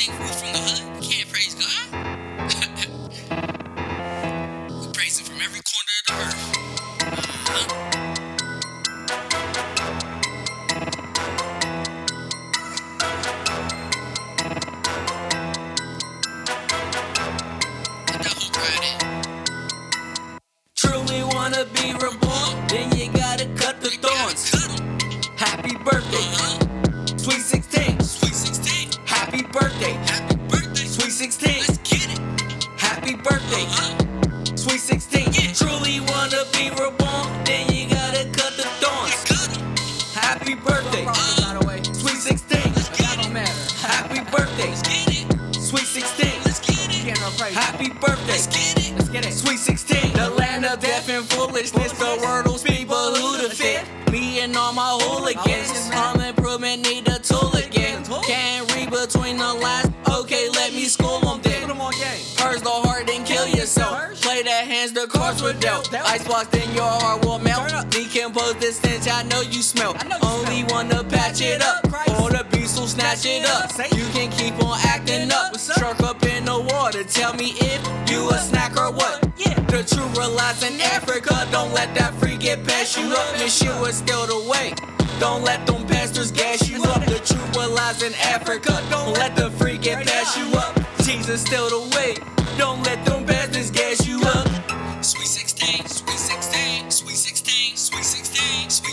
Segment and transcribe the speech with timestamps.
[0.00, 1.00] think we from the hood.
[1.00, 1.88] We can't praise God.
[4.86, 6.40] we praise Him from every corner of the earth.
[7.50, 7.90] Uh-huh.
[20.76, 24.52] Truly wanna be reborn, then you gotta cut the thorns.
[25.36, 26.19] Happy birthday.
[31.20, 31.52] 16.
[31.68, 32.18] Let's get it.
[32.80, 33.64] Happy birthday.
[33.68, 34.56] Uh-huh.
[34.56, 35.34] Sweet 16.
[35.34, 35.52] Yeah.
[35.52, 40.14] Truly wanna be reborn, then you gotta cut the thorns.
[40.14, 41.04] Happy birthday.
[41.04, 41.82] Uh-huh.
[41.92, 42.72] Sweet 16.
[43.84, 44.72] Happy birthday.
[45.60, 46.40] Sweet 16.
[47.52, 48.38] Happy birthday.
[49.30, 50.19] Sweet 16.
[63.80, 64.20] Yourself.
[64.20, 65.92] Play the hands, the cards were dealt.
[65.94, 67.90] Ice blocked in your heart will melt.
[67.90, 69.96] Decompose this stench, I know you smell.
[70.22, 71.84] Only wanna patch it up.
[72.20, 73.70] Or the beast will snatch it up.
[73.96, 75.52] You can keep on acting up.
[75.52, 76.22] What's up?
[76.24, 77.04] In the water.
[77.04, 79.22] Tell me if you a snack or what.
[79.68, 81.46] The truth relies in Africa.
[81.50, 83.34] Don't let that free get past you up.
[83.36, 84.74] Yeshua is still the way.
[85.18, 87.04] Don't let them pastors gas you up.
[87.04, 88.82] The truth relies in Africa.
[88.90, 90.78] Don't let the free get past you up.
[91.02, 92.14] Jesus still the way.
[92.58, 93.24] Don't let them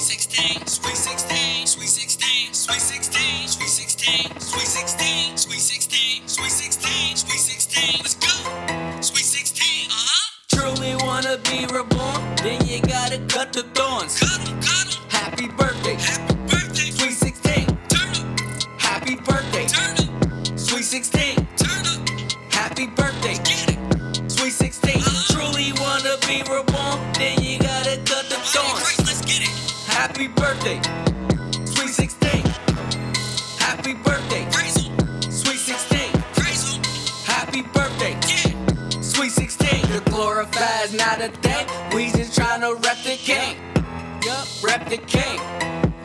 [0.07, 0.65] 16.
[0.67, 1.67] Sweet 16.
[1.67, 2.53] Sweet 16.
[2.53, 3.47] Sweet 16.
[3.49, 4.39] Sweet 16.
[4.39, 5.37] Sweet 16.
[5.37, 6.27] Sweet 16.
[6.29, 7.17] Sweet 16.
[7.17, 7.99] Sweet 16.
[7.99, 9.01] Let's go.
[9.01, 9.91] Sweet 16.
[9.91, 10.31] Uh-huh.
[10.47, 14.17] Truly wanna be reborn, then you gotta cut the thorns.
[14.17, 14.61] Cut 'em.
[14.61, 15.09] Cut 'em.
[15.09, 16.36] Happy birthday, Happy
[30.17, 30.81] Happy birthday,
[31.63, 32.41] sweet 16.
[33.59, 35.31] Happy birthday, him.
[35.31, 36.11] sweet 16.
[36.33, 36.83] Praise him.
[37.23, 39.01] Happy birthday, Yeah.
[39.03, 39.83] sweet 16.
[39.91, 41.67] The glorify is not a thing.
[41.93, 43.57] We just tryna rep the king.
[44.25, 45.39] Yup, rep the king.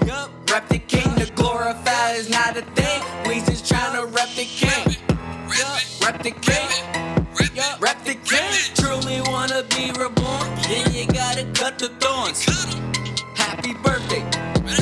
[0.06, 1.14] Yup, rep the king.
[1.14, 3.00] The glorify is not a thing.
[3.26, 4.92] We just tryna rep the king.
[4.92, 6.04] It.
[6.04, 6.68] Rep the king.
[7.54, 8.52] Yup, rep the king.
[8.74, 10.48] Truly wanna be reborn.
[10.68, 12.44] Then you gotta cut the thorns.
[13.62, 14.24] Happy birthday.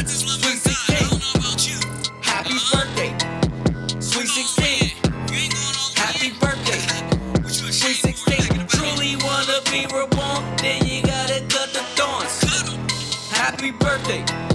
[0.07, 1.83] Sweet 16.
[2.23, 3.13] Happy birthday.
[4.01, 4.97] Sweet 16.
[5.97, 6.81] Happy birthday.
[7.47, 8.67] Sweet 16.
[8.69, 13.29] Truly wanna be reborn, then you gotta cut the thorns.
[13.31, 14.50] Happy birthday.